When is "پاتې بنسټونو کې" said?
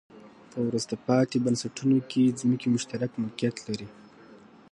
1.07-2.35